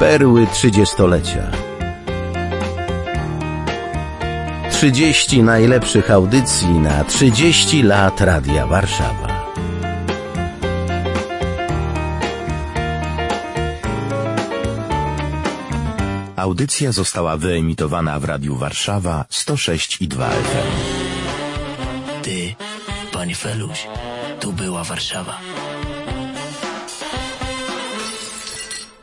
[0.00, 1.50] Perły trzydziestolecia.
[4.70, 9.54] 30 najlepszych audycji na 30 lat Radia Warszawa.
[16.36, 20.70] Audycja została wyemitowana w Radiu Warszawa 106 i 2 FM.
[22.22, 22.54] Ty,
[23.12, 23.86] panie Feluś,
[24.40, 25.38] tu była Warszawa.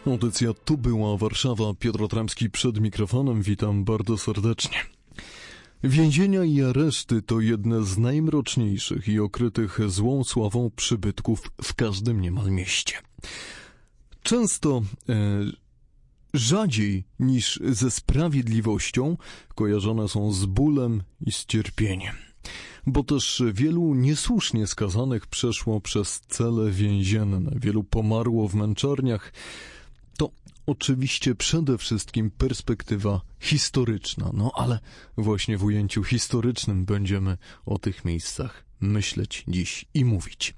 [0.07, 1.73] Audycja Tu była Warszawa.
[1.79, 3.41] Piotr Tramski przed mikrofonem.
[3.41, 4.77] Witam bardzo serdecznie.
[5.83, 12.51] Więzienia i areszty to jedne z najmroczniejszych i okrytych złą sławą przybytków w każdym niemal
[12.51, 12.93] mieście.
[14.23, 15.13] Często e,
[16.33, 19.17] rzadziej niż ze sprawiedliwością
[19.55, 22.15] kojarzone są z bólem i z cierpieniem.
[22.85, 29.33] Bo też wielu niesłusznie skazanych przeszło przez cele więzienne, wielu pomarło w męczarniach,
[30.17, 30.31] to
[30.65, 34.79] oczywiście przede wszystkim perspektywa historyczna, no ale
[35.17, 40.55] właśnie w ujęciu historycznym będziemy o tych miejscach myśleć dziś i mówić.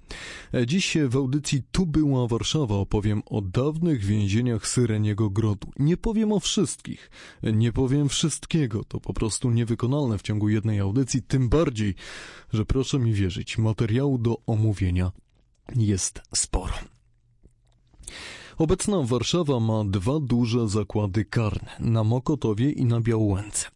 [0.53, 5.71] E, Dziś w audycji Tu była Warszawa opowiem o dawnych więzieniach Syreniego Grodu.
[5.79, 7.11] Nie powiem o wszystkich,
[7.43, 11.95] e, nie powiem wszystkiego, to po prostu niewykonalne w ciągu jednej audycji, tym bardziej,
[12.53, 15.11] że proszę mi wierzyć, materiału do omówienia
[15.75, 16.73] jest sporo.
[18.59, 23.67] Obecna Warszawa ma dwa duże zakłady karne na Mokotowie i na Białęce.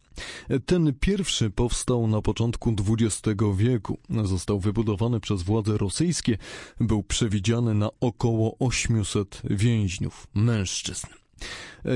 [0.66, 3.98] Ten pierwszy powstał na początku XX wieku.
[4.24, 6.38] Został wybudowany przez władze rosyjskie.
[6.80, 11.06] Był przewidziany na około 800 więźniów, mężczyzn.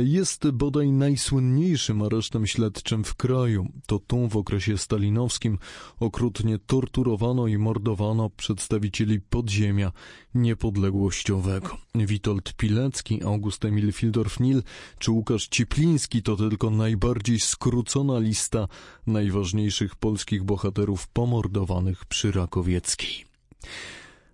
[0.04, 3.68] Jest bodaj najsłynniejszym aresztem śledczym w kraju.
[3.86, 5.58] To tu w okresie stalinowskim
[6.00, 9.92] okrutnie torturowano i mordowano przedstawicieli podziemia
[10.34, 11.78] niepodległościowego.
[11.94, 14.62] Witold Pilecki, August Emil Fildorf-Nil
[14.98, 18.68] czy Łukasz Cipliński to tylko najbardziej skrócona lista
[19.06, 23.24] najważniejszych polskich bohaterów pomordowanych przy Rakowieckiej.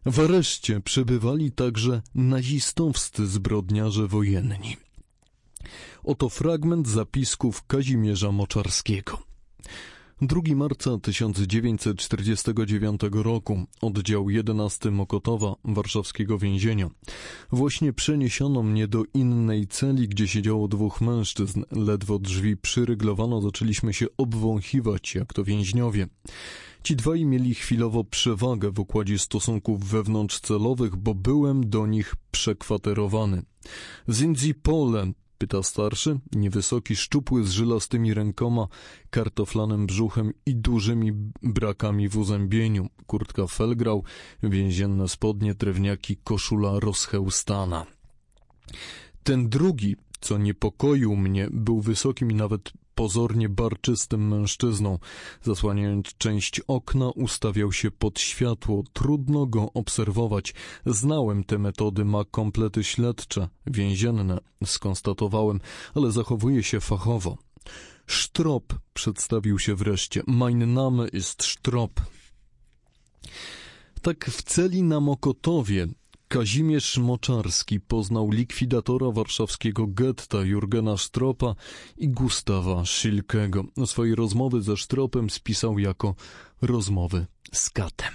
[0.07, 4.77] W areszcie przebywali także nazistowscy zbrodniarze wojenni.
[6.05, 9.19] Oto fragment zapisków Kazimierza Moczarskiego.
[10.23, 16.91] 2 marca 1949 roku, oddział 11 Mokotowa, warszawskiego więzienia.
[17.53, 21.63] Właśnie przeniesiono mnie do innej celi, gdzie siedziało dwóch mężczyzn.
[21.71, 26.07] Ledwo drzwi przyryglowano, zaczęliśmy się obwąchiwać, jak to więźniowie.
[26.83, 33.43] Ci dwaj mieli chwilowo przewagę w układzie stosunków wewnątrzcelowych, bo byłem do nich przekwaterowany.
[34.09, 38.69] Zinzi Pole, pyta starszy, niewysoki, szczupły, z żylastymi rękoma,
[39.11, 41.13] kartoflanym brzuchem i dużymi
[41.43, 42.89] brakami w uzębieniu.
[43.07, 44.05] Kurtka felgrał,
[44.43, 47.87] więzienne spodnie, drewniaki, koszula rozchełstana.
[49.23, 54.99] Ten drugi, co niepokoił mnie, był wysokim i nawet pozornie barczystym mężczyzną.
[55.43, 58.83] Zasłaniając część okna, ustawiał się pod światło.
[58.93, 60.55] Trudno go obserwować.
[60.87, 65.61] Znałem te metody, ma komplety śledcze, więzienne, skonstatowałem,
[65.95, 67.39] ale zachowuje się fachowo.
[68.07, 70.23] Sztrop przedstawił się wreszcie.
[70.27, 72.01] Mein Name ist Sztrop.
[74.03, 75.87] Tak w celi na Mokotowie
[76.35, 81.55] Kazimierz Moczarski poznał likwidatora warszawskiego getta Jurgena Stropa
[81.97, 83.65] i Gustawa Szilkego.
[83.87, 86.15] Swoje rozmowy ze Stropem spisał jako
[86.63, 88.13] rozmowy z katem.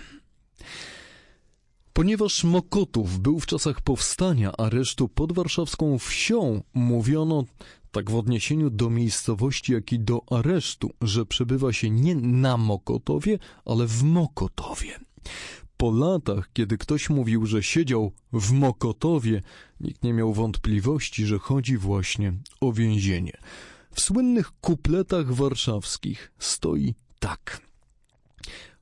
[1.93, 7.43] Ponieważ Mokotów był w czasach powstania aresztu pod warszawską wsią, mówiono
[7.91, 13.39] tak w odniesieniu do miejscowości, jak i do aresztu, że przebywa się nie na Mokotowie,
[13.65, 14.99] ale w Mokotowie.
[15.81, 19.41] Po latach, kiedy ktoś mówił, że siedział w Mokotowie,
[19.79, 23.37] nikt nie miał wątpliwości, że chodzi właśnie o więzienie.
[23.91, 27.61] W słynnych kupletach warszawskich stoi tak.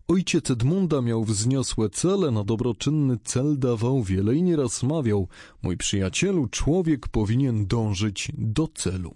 [0.08, 5.28] Ojciec Edmunda miał wzniosłe cele, na dobroczynny cel dawał wiele i nieraz mawiał,
[5.62, 9.16] mój przyjacielu, człowiek powinien dążyć do celu.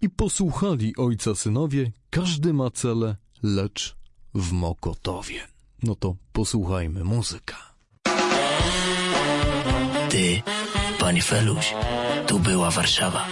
[0.00, 3.96] I posłuchali ojca synowie, każdy ma cele, lecz
[4.34, 5.59] w Mokotowie.
[5.82, 7.56] No to posłuchajmy muzyka.
[10.10, 10.42] Ty,
[10.98, 11.74] panie Feluś,
[12.26, 13.26] tu była Warszawa.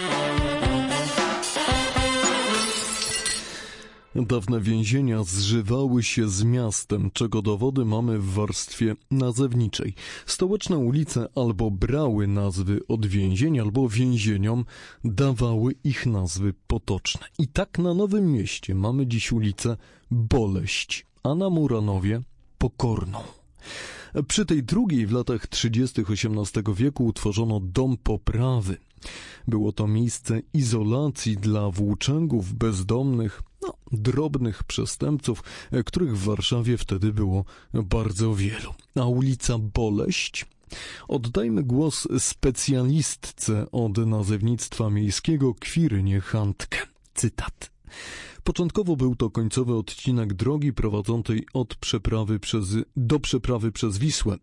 [4.14, 9.94] Dawne więzienia zżywały się z miastem, czego dowody mamy w warstwie nazewniczej.
[10.26, 14.64] Stołeczne ulice albo brały nazwy od więzień, albo więzieniom
[15.04, 17.26] dawały ich nazwy potoczne.
[17.38, 19.76] I tak na Nowym Mieście mamy dziś ulicę
[20.10, 22.22] Boleść, a na Muranowie
[22.58, 23.18] Pokorną.
[24.28, 26.00] Przy tej drugiej w latach 30.
[26.00, 28.76] XVIII wieku utworzono Dom Poprawy.
[29.48, 35.42] Było to miejsce izolacji dla włóczęgów, bezdomnych, no, drobnych przestępców,
[35.84, 37.44] których w Warszawie wtedy było
[37.74, 38.74] bardzo wielu.
[38.94, 40.46] A ulica Boleść
[41.08, 46.78] Oddajmy głos specjalistce od nazewnictwa miejskiego Kwirynie Handke.
[47.14, 47.70] Cytat.
[48.48, 54.36] Początkowo był to końcowy odcinek drogi prowadzącej od przeprawy przez, do przeprawy przez Wisłę.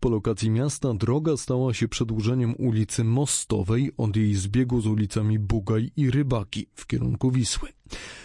[0.00, 5.90] Po lokacji miasta droga stała się przedłużeniem ulicy Mostowej od jej zbiegu z ulicami Bugaj
[5.96, 7.79] i Rybaki w kierunku Wisły.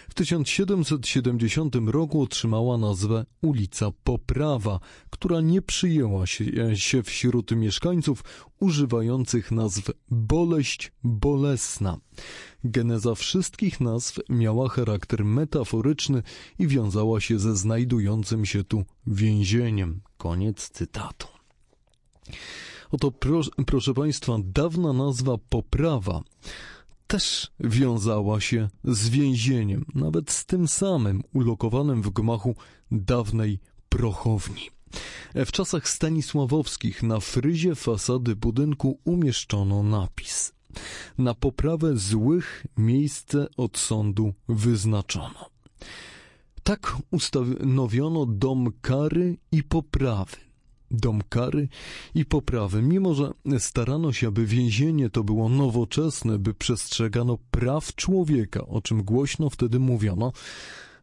[0.09, 4.79] W 1770 roku otrzymała nazwę ulica Poprawa,
[5.09, 6.45] która nie przyjęła się,
[6.75, 8.23] się wśród mieszkańców
[8.59, 11.97] używających nazw Boleść Bolesna.
[12.63, 16.23] Geneza wszystkich nazw miała charakter metaforyczny
[16.59, 20.01] i wiązała się ze znajdującym się tu więzieniem.
[20.17, 21.27] Koniec cytatu.
[22.91, 26.23] Oto, pro, proszę Państwa, dawna nazwa Poprawa
[27.07, 32.55] też wiązała się z więzieniem, nawet z tym samym ulokowanym w gmachu
[32.91, 33.59] dawnej
[33.89, 34.69] prochowni.
[35.35, 40.53] W czasach stanisławowskich na fryzie fasady budynku umieszczono napis
[41.17, 45.49] Na poprawę złych miejsce od sądu wyznaczono.
[46.63, 50.44] Tak ustanowiono dom kary i poprawy
[50.95, 51.67] dom kary
[52.15, 58.67] i poprawy, mimo że starano się, aby więzienie to było nowoczesne, by przestrzegano praw człowieka,
[58.67, 60.31] o czym głośno wtedy mówiono,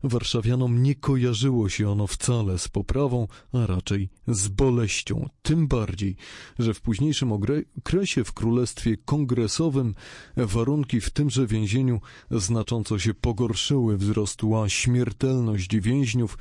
[0.04, 5.28] Warszawianom nie kojarzyło się ono wcale z poprawą, a raczej z boleścią.
[5.42, 6.16] Tym bardziej,
[6.58, 9.94] że w późniejszym okresie w Królestwie Kongresowym
[10.36, 12.00] warunki w tymże więzieniu
[12.30, 16.38] znacząco się pogorszyły, wzrosła śmiertelność więźniów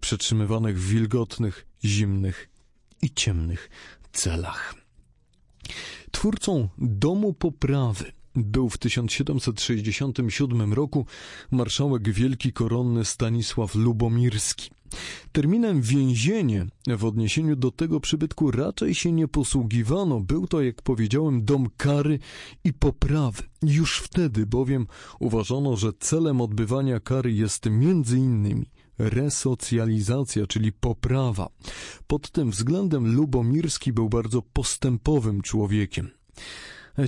[0.00, 2.53] przetrzymywanych w wilgotnych, zimnych
[3.04, 3.70] i ciemnych
[4.12, 4.74] celach.
[6.10, 11.06] Twórcą Domu Poprawy był w 1767 roku
[11.50, 14.70] marszałek wielki koronny Stanisław Lubomirski.
[15.32, 20.20] Terminem więzienie w odniesieniu do tego przybytku raczej się nie posługiwano.
[20.20, 22.18] Był to, jak powiedziałem, dom kary
[22.64, 23.42] i poprawy.
[23.62, 24.86] Już wtedy bowiem
[25.20, 28.66] uważano, że celem odbywania kary jest między innymi
[28.98, 31.48] resocjalizacja, czyli poprawa.
[32.06, 36.10] Pod tym względem Lubomirski był bardzo postępowym człowiekiem.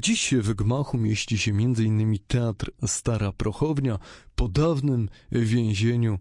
[0.03, 2.19] Dziś w gmachu mieści się m.in.
[2.27, 3.99] teatr Stara Prochownia,
[4.35, 6.19] po dawnym więzieniu,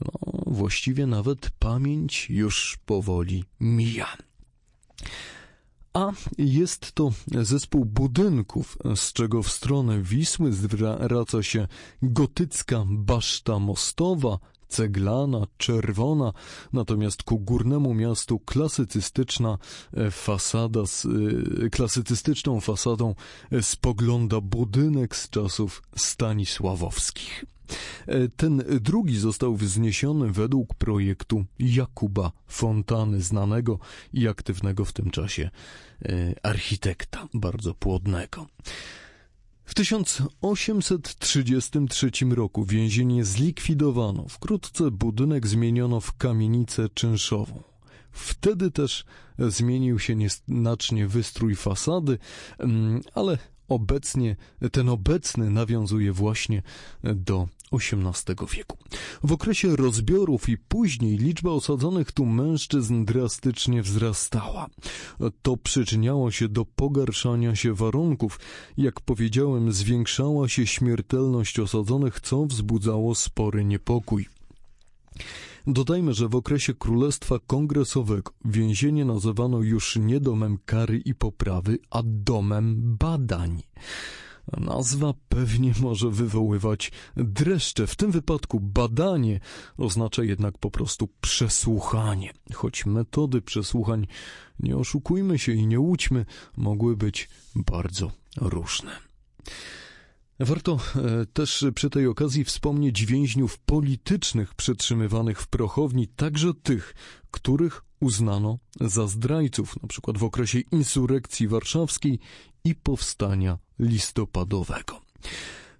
[0.00, 0.10] no,
[0.46, 4.16] właściwie nawet pamięć już powoli mija.
[5.92, 11.68] A jest to zespół budynków, z czego w stronę Wisły zwraca się
[12.02, 14.38] gotycka baszta mostowa,
[14.70, 16.32] ceglana, czerwona,
[16.72, 19.58] natomiast ku górnemu miastu klasycystyczna
[19.94, 23.14] e, fasada, z, e, klasycystyczną fasadą
[23.52, 27.44] e, spogląda budynek z czasów Stanisławowskich.
[28.36, 33.78] Ten drugi został wzniesiony według projektu Jakuba Fontany, znanego
[34.12, 35.50] i aktywnego w tym czasie
[36.42, 38.46] architekta, bardzo płodnego.
[39.70, 47.62] W 1833 roku więzienie zlikwidowano, wkrótce budynek zmieniono w kamienicę czynszową.
[48.12, 49.04] Wtedy też
[49.38, 52.18] zmienił się nieznacznie wystrój fasady,
[52.58, 53.38] mm, ale
[53.70, 54.36] obecnie,
[54.72, 56.62] ten obecny nawiązuje właśnie
[57.02, 58.76] do XVIII wieku.
[59.22, 64.66] W okresie rozbiorów i później liczba osadzonych tu mężczyzn drastycznie wzrastała.
[65.42, 68.40] To przyczyniało się do pogarszania się warunków.
[68.76, 74.26] Jak powiedziałem, zwiększała się śmiertelność osadzonych, co wzbudzało spory niepokój.
[75.66, 82.02] Dodajmy, że w okresie Królestwa Kongresowego więzienie nazywano już nie domem kary i poprawy, a
[82.04, 83.62] domem badań.
[84.56, 87.86] Nazwa pewnie może wywoływać dreszcze.
[87.86, 89.40] W tym wypadku badanie
[89.78, 92.32] oznacza jednak po prostu przesłuchanie.
[92.54, 94.06] Choć metody przesłuchań,
[94.58, 96.26] nie oszukujmy się i nie łudźmy,
[96.56, 98.90] mogły być bardzo różne.
[100.40, 106.94] Warto e, też przy tej okazji wspomnieć więźniów politycznych przetrzymywanych w prochowni, także tych,
[107.30, 110.12] których uznano za zdrajców, np.
[110.16, 112.18] w okresie insurekcji warszawskiej
[112.64, 115.00] i powstania listopadowego.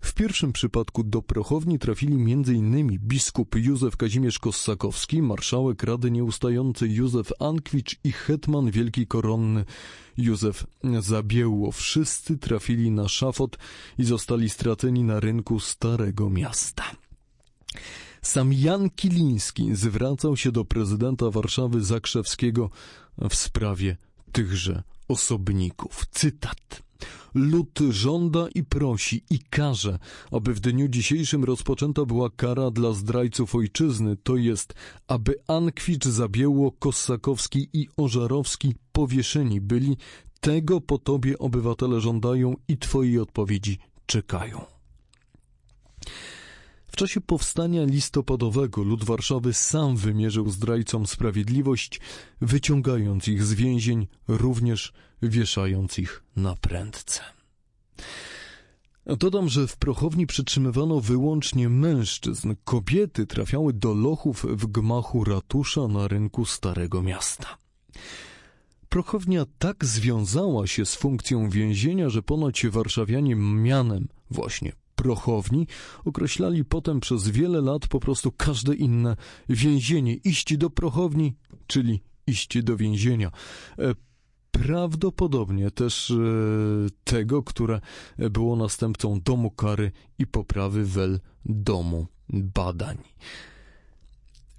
[0.00, 2.99] W pierwszym przypadku do prochowni trafili m.in.
[2.99, 9.64] biskup Józef Kazimierz Kossakowski, marszałek Rady Nieustający Józef Ankwicz i hetman wielki koronny
[10.16, 10.66] Józef
[11.00, 11.73] Zabiełło.
[11.73, 13.59] Wszyscy trafili na szafot
[13.99, 16.85] i zostali straceni na rynku Starego Miasta.
[18.23, 22.71] Sam Jan Kiliński zwracał się do prezydenta Warszawy Zakrzewskiego
[23.30, 23.97] w sprawie
[24.33, 26.07] tychże osobników.
[26.11, 26.89] Cytat.
[27.35, 29.99] Lud żąda i prosi i każe,
[30.30, 34.75] aby w dniu dzisiejszym rozpoczęta była kara dla zdrajców ojczyzny, to jest,
[35.09, 39.97] aby Ankwicz, Zabieło, Kossakowski i Ożarowski powieszeni byli.
[40.40, 44.64] Tego po tobie obywatele żądają i twojej odpowiedzi czekają.
[46.87, 52.00] W czasie powstania listopadowego lud Warszawy sam wymierzył zdrajcom sprawiedliwość,
[52.40, 54.92] wyciągając ich z więzień, również
[55.23, 57.21] wieszając ich na prędce.
[59.07, 62.55] Dodam, że w prochowni przytrzymywano wyłącznie mężczyzn.
[62.65, 67.59] Kobiety trafiały do lochów w gmachu ratusza na rynku Starego Miasta.
[68.89, 75.67] Prochownia tak związała się z funkcją więzienia, że ponoć warszawianie mianem właśnie prochowni
[76.05, 79.17] określali potem przez wiele lat po prostu każde inne
[79.49, 80.15] więzienie.
[80.15, 81.37] Iść do prochowni,
[81.67, 83.31] czyli iść do więzienia.
[84.52, 86.14] E, prawdopodobnie też e,
[87.04, 87.80] tego, które
[88.19, 92.99] było następcą domu kary i poprawy wel domu badań.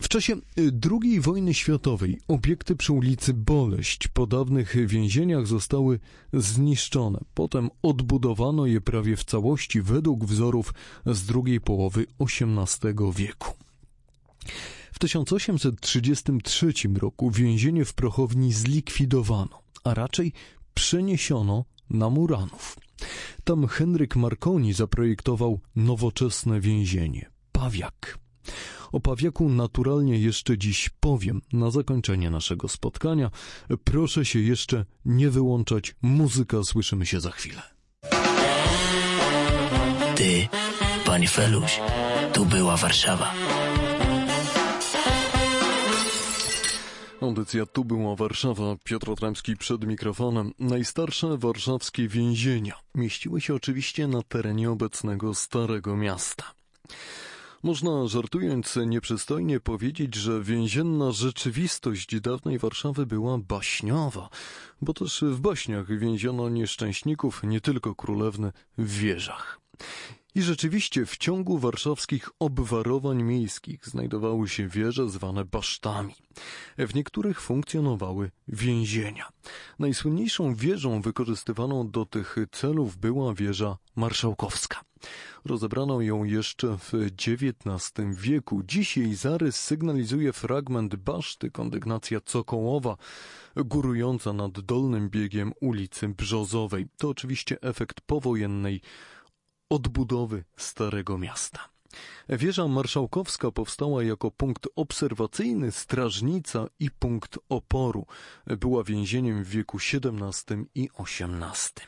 [0.01, 5.99] W czasie y, II wojny światowej obiekty przy ulicy Boleść po dawnych więzieniach zostały
[6.33, 7.19] zniszczone.
[7.33, 10.73] Potem odbudowano je prawie w całości według wzorów
[11.05, 13.53] z drugiej połowy XVIII wieku.
[14.91, 20.33] W 1833 roku więzienie w Prochowni zlikwidowano, a raczej
[20.73, 22.77] przeniesiono na Muranów.
[23.43, 28.17] Tam Henryk Marconi zaprojektował nowoczesne więzienie Pawiak.
[28.91, 33.31] O Pawiaku naturalnie jeszcze dziś powiem na zakończenie naszego spotkania.
[33.83, 35.95] Proszę się jeszcze nie wyłączać.
[36.01, 37.61] Muzyka słyszymy się za chwilę.
[40.15, 40.47] Ty,
[41.05, 41.79] panie Feluś,
[42.33, 43.33] tu była Warszawa.
[47.21, 48.75] Audycja Tu była Warszawa.
[48.83, 50.53] Piotr Otremski przed mikrofonem.
[50.59, 56.51] Najstarsze warszawskie więzienia mieściły się oczywiście na terenie obecnego Starego Miasta.
[57.63, 64.29] Można żartując nieprzystojnie powiedzieć, że więzienna rzeczywistość dawnej Warszawy była baśniowa,
[64.81, 69.59] bo też w baśniach więziono nieszczęśników, nie tylko królewne, w wieżach.
[70.35, 76.15] I rzeczywiście w ciągu warszawskich obwarowań miejskich znajdowały się wieże zwane basztami.
[76.77, 79.29] W niektórych funkcjonowały więzienia.
[79.79, 84.81] Najsłynniejszą wieżą wykorzystywaną do tych celów była wieża marszałkowska.
[85.45, 88.61] Rozebrano ją jeszcze w XIX wieku.
[88.63, 92.97] Dzisiaj zarys sygnalizuje fragment baszty kondygnacja cokołowa,
[93.55, 96.87] górująca nad dolnym biegiem ulicy Brzozowej.
[96.97, 98.81] To oczywiście efekt powojennej
[99.71, 101.59] odbudowy Starego Miasta.
[102.29, 108.05] Wieża marszałkowska powstała jako punkt obserwacyjny, strażnica i punkt oporu.
[108.45, 111.87] Była więzieniem w wieku XVII i XVIII.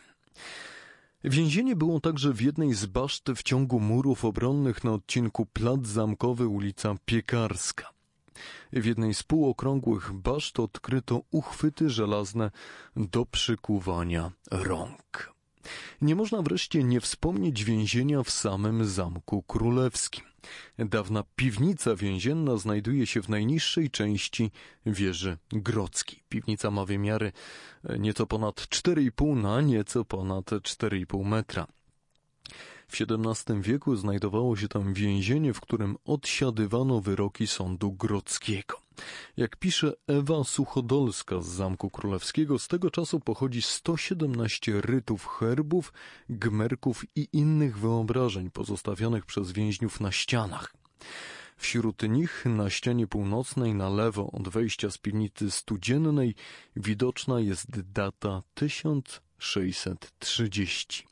[1.24, 6.48] Więzienie było także w jednej z baszt w ciągu murów obronnych na odcinku Plac Zamkowy
[6.48, 7.90] ulica Piekarska.
[8.74, 12.52] W jednej z półokrągłych baszt odkryto uchwyty żelazne
[12.96, 15.33] do przykuwania rąk.
[16.01, 20.24] Nie można wreszcie nie wspomnieć więzienia w samym Zamku Królewskim.
[20.79, 24.51] Dawna piwnica więzienna znajduje się w najniższej części
[24.86, 26.24] wieży grodzkiej.
[26.29, 27.32] Piwnica ma wymiary
[28.00, 31.67] nieco ponad 4,5 na nieco ponad 4,5 metra.
[32.93, 38.81] W XVII wieku znajdowało się tam więzienie, w którym odsiadywano wyroki sądu grodzkiego.
[39.38, 45.93] Jak pisze Ewa Suchodolska z Zamku Królewskiego, z tego czasu pochodzi 117 rytów herbów,
[46.29, 50.73] gmerków i innych wyobrażeń pozostawionych przez więźniów na ścianach.
[51.57, 56.35] Wśród nich na ścianie północnej na lewo od wejścia z piwnicy studziennej
[56.75, 61.07] widoczna jest data 1630.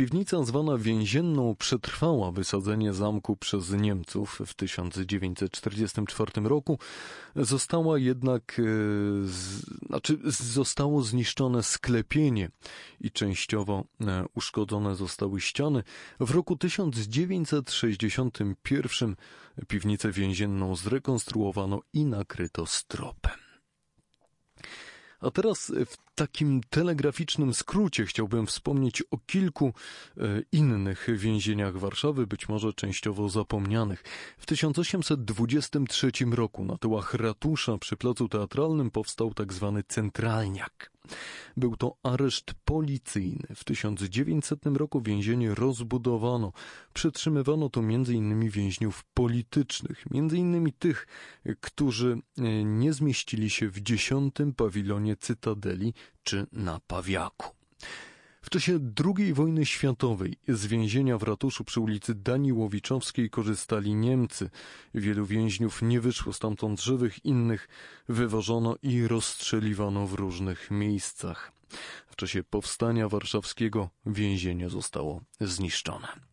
[0.00, 6.78] Piwnica zwana więzienną przetrwała wysadzenie zamku przez Niemców w 1944 roku.
[7.36, 8.62] Została jednak, e,
[9.26, 10.18] z, znaczy
[10.52, 12.50] zostało zniszczone sklepienie
[13.00, 15.82] i częściowo e, uszkodzone zostały ściany.
[16.20, 19.16] W roku 1961
[19.68, 23.38] piwnicę więzienną zrekonstruowano i nakryto stropem.
[25.20, 29.72] A teraz w takim telegraficznym skrócie chciałbym wspomnieć o kilku
[30.16, 30.22] e,
[30.52, 34.04] innych więzieniach Warszawy, być może częściowo zapomnianych.
[34.38, 39.34] W 1823 roku na tyłach ratusza przy placu teatralnym powstał.
[39.34, 39.52] Tak
[39.88, 40.90] centralniak.
[41.56, 43.46] Był to areszt policyjny.
[43.54, 46.52] W 1900 roku więzienie rozbudowano.
[46.92, 48.50] Przetrzymywano to m.in.
[48.50, 50.72] więźniów politycznych, m.in.
[50.78, 51.06] tych,
[51.60, 57.60] którzy e, nie zmieścili się w dziesiątym pawilonie Cytadeli czy na Pawiaku.
[58.42, 64.50] W czasie II wojny światowej z więzienia w ratuszu przy ulicy Daniłowiczowskiej korzystali Niemcy.
[64.94, 67.68] Wielu więźniów nie wyszło stamtąd żywych, innych
[68.08, 71.52] wywożono i rozstrzeliwano w różnych miejscach.
[72.06, 76.29] W czasie powstania warszawskiego więzienie zostało zniszczone.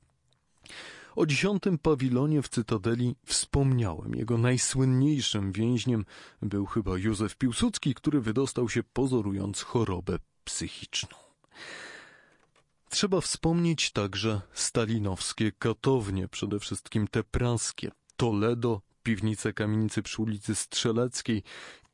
[1.17, 4.15] O dziesiątym pawilonie w Cytadeli wspomniałem.
[4.15, 6.05] Jego najsłynniejszym więźniem
[6.41, 11.17] był chyba Józef Piłsudski, który wydostał się pozorując chorobę psychiczną.
[12.89, 17.91] Trzeba wspomnieć także stalinowskie katownie, przede wszystkim te praskie.
[18.17, 21.43] Toledo, piwnice kamienicy przy ulicy Strzeleckiej,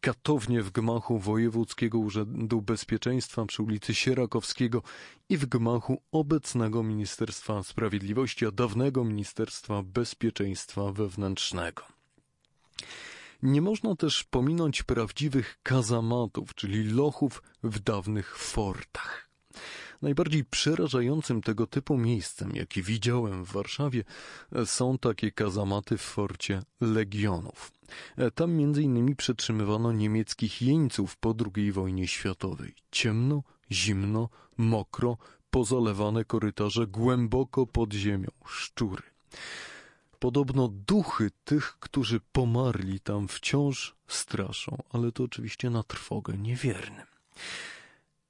[0.03, 4.81] katownie w gmachu Wojewódzkiego Urzędu Bezpieczeństwa przy ulicy Sierakowskiego
[5.29, 11.83] i w gmachu obecnego Ministerstwa Sprawiedliwości, a dawnego Ministerstwa Bezpieczeństwa Wewnętrznego.
[13.43, 19.32] Nie można też pominąć prawdziwych kazamatów, czyli lochów w dawnych fortach.
[20.03, 24.03] Najbardziej przerażającym tego typu miejscem, jakie widziałem w Warszawie,
[24.65, 27.72] są takie kazamaty w forcie Legionów.
[28.36, 32.75] Tam innymi przetrzymywano niemieckich jeńców po II wojnie światowej.
[32.91, 35.17] Ciemno, zimno, mokro,
[35.50, 39.03] pozalewane korytarze głęboko pod ziemią, szczury.
[40.19, 47.05] Podobno duchy tych, którzy pomarli tam wciąż straszą, ale to oczywiście na trwogę niewiernym.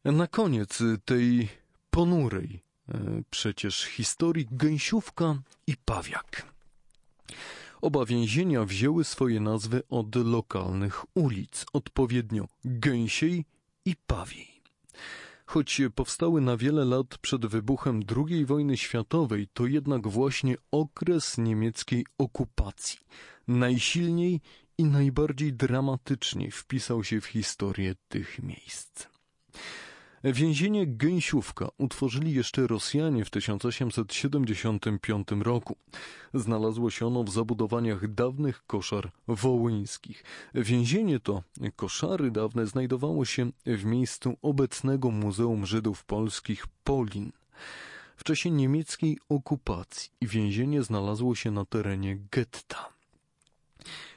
[0.05, 1.49] Na koniec tej
[1.93, 6.53] ponurej e, przecież historii gęsiówka i pawiak.
[7.81, 13.45] Oba więzienia wzięły swoje nazwy od lokalnych ulic, odpowiednio Gęsiej
[13.85, 14.61] i Pawiej.
[15.45, 22.05] Choć powstały na wiele lat przed wybuchem II wojny światowej, to jednak właśnie okres niemieckiej
[22.17, 22.99] okupacji
[23.47, 24.41] najsilniej
[24.77, 29.07] i najbardziej dramatycznie wpisał się w historię tych miejsc.
[30.25, 35.75] Więzienie Gęsiówka utworzyli jeszcze Rosjanie w 1875 roku.
[36.33, 40.23] Znalazło się ono w zabudowaniach dawnych koszar wołyńskich.
[40.55, 41.43] Więzienie to,
[41.75, 47.31] koszary dawne, znajdowało się w miejscu obecnego Muzeum Żydów Polskich Polin.
[48.17, 52.92] W czasie niemieckiej okupacji więzienie znalazło się na terenie getta.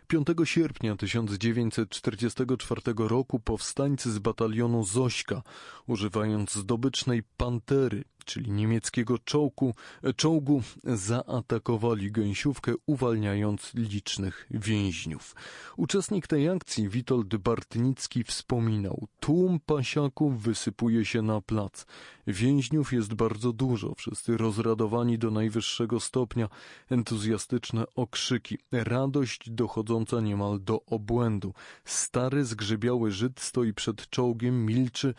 [0.08, 5.42] 5 sierpnia 1944 roku powstańcy z batalionu Zośka,
[5.86, 9.74] używając zdobycznej pantery, czyli niemieckiego czołgu,
[10.16, 15.34] czołgu, zaatakowali gęsiówkę, uwalniając licznych więźniów.
[15.76, 21.86] Uczestnik tej akcji, Witold Bartnicki, wspominał: Tłum pasiaków wysypuje się na plac.
[22.26, 26.48] Więźniów jest bardzo dużo, wszyscy rozradowani do najwyższego stopnia,
[26.90, 31.54] entuzjastyczne okrzyki, radość dochodząca niemal do obłędu.
[31.84, 35.14] Stary, zgrzybiały Żyd stoi przed czołgiem, milczy,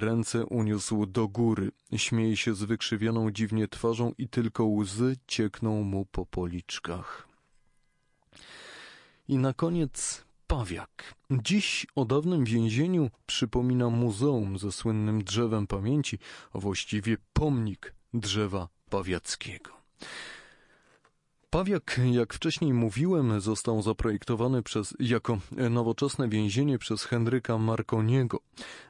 [0.00, 1.72] ręce uniósł do góry.
[1.96, 7.28] Śmieje się z wykrzywioną dziwnie twarzą i tylko łzy ciekną mu po policzkach.
[9.28, 11.14] I na koniec pawiak.
[11.30, 16.18] Dziś o dawnym więzieniu przypomina muzeum ze słynnym drzewem pamięci,
[16.52, 19.70] a właściwie pomnik drzewa pawiackiego.
[21.52, 25.38] Pawiak, jak wcześniej mówiłem, został zaprojektowany przez, jako
[25.70, 28.40] nowoczesne więzienie przez Henryka Marconiego.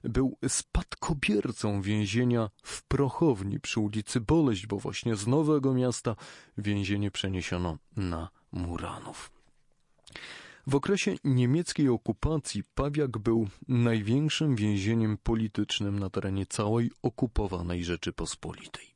[0.04, 6.16] Był spadkobiercą więzienia w Prochowni przy ulicy Boleść, bo właśnie z Nowego Miasta
[6.58, 9.32] więzienie przeniesiono na Muranów.
[10.66, 18.94] W okresie niemieckiej okupacji Pawiak był największym więzieniem politycznym na terenie całej okupowanej Rzeczypospolitej.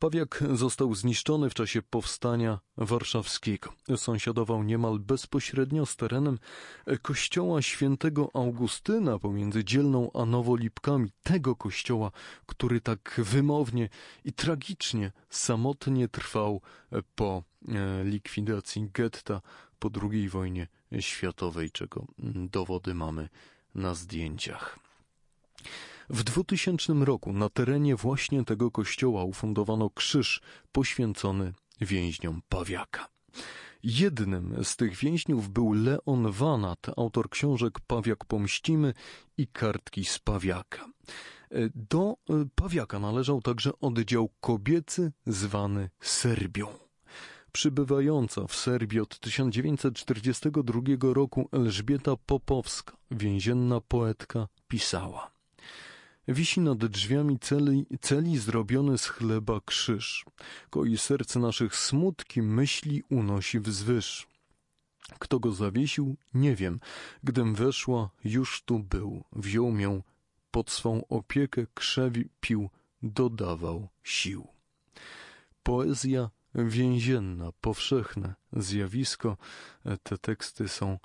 [0.00, 3.72] Pawiak został zniszczony w czasie powstania warszawskiego.
[3.96, 6.38] Sąsiadował niemal bezpośrednio z terenem
[7.02, 12.10] kościoła świętego Augustyna pomiędzy Dzielną a Nowolipkami, tego kościoła,
[12.46, 13.88] który tak wymownie
[14.24, 16.60] i tragicznie samotnie trwał
[17.14, 19.40] po e, likwidacji getta
[19.78, 20.68] po II wojnie
[21.00, 23.28] światowej, czego dowody mamy
[23.74, 24.78] na zdjęciach.
[26.12, 30.40] W 2000 roku na terenie właśnie tego kościoła ufundowano krzyż
[30.72, 33.08] poświęcony więźniom Pawiaka.
[33.82, 38.94] Jednym z tych więźniów był Leon Wanat, autor książek Pawiak pomścimy
[39.36, 40.88] i Kartki z Pawiaka.
[41.74, 42.14] Do
[42.54, 46.66] Pawiaka należał także oddział kobiecy zwany Serbią.
[47.52, 50.80] Przybywająca w Serbii od 1942
[51.14, 55.30] roku Elżbieta Popowska, więzienna poetka, pisała–
[56.30, 60.24] Wisi nad drzwiami celi, celi zrobiony z chleba krzyż.
[60.70, 64.26] Koi serce naszych smutki myśli unosi wzwyż.
[65.18, 66.80] Kto go zawiesił, nie wiem.
[67.24, 69.24] Gdym weszła, już tu był.
[69.32, 70.02] Wziął mię
[70.50, 72.70] pod swą opiekę, krzewi pił
[73.02, 74.48] dodawał sił.
[75.62, 79.36] Poezja więzienna, powszechne zjawisko.
[80.02, 80.98] Te teksty są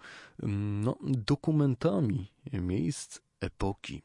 [0.84, 4.02] no, dokumentami miejsc epoki.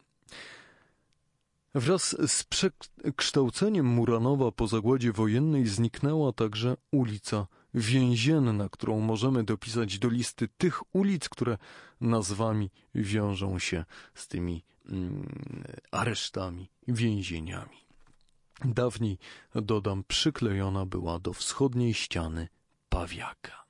[1.75, 10.09] Wraz z przekształceniem Muranowa po zagładzie wojennej zniknęła także ulica Więzienna, którą możemy dopisać do
[10.09, 11.59] listy tych ulic, które
[12.01, 15.29] nazwami wiążą się z tymi mm,
[15.91, 17.87] aresztami, więzieniami.
[18.65, 19.19] Dawniej,
[19.55, 22.49] dodam, przyklejona była do wschodniej ściany
[22.89, 23.67] pawiaka.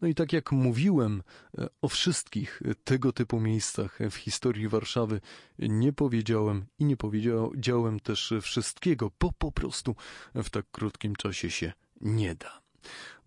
[0.00, 1.22] No i tak jak mówiłem
[1.58, 5.20] e, o wszystkich tego typu miejscach w historii Warszawy,
[5.58, 9.96] nie powiedziałem i nie powiedziałem też wszystkiego, bo po prostu
[10.34, 12.60] w tak krótkim czasie się nie da.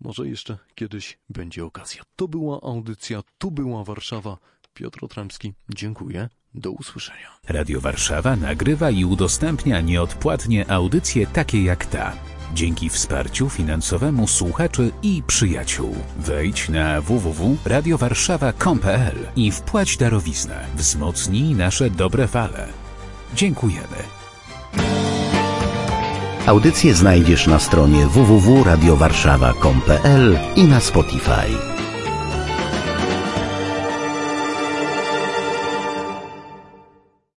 [0.00, 2.02] Może jeszcze kiedyś będzie okazja.
[2.16, 4.38] To była audycja, tu była Warszawa.
[4.74, 6.28] Piotr Otremski, dziękuję.
[6.54, 7.38] Do usłyszenia.
[7.48, 12.12] Radio Warszawa nagrywa i udostępnia nieodpłatnie audycje takie jak ta.
[12.54, 15.96] Dzięki wsparciu finansowemu słuchaczy i przyjaciół.
[16.18, 20.66] Wejdź na www.radiowarszawa.com.pl i wpłać darowiznę.
[20.76, 22.68] Wzmocnij nasze dobre fale.
[23.34, 23.96] Dziękujemy.
[26.46, 31.71] Audycje znajdziesz na stronie www.radiowarszawa.com.pl i na Spotify.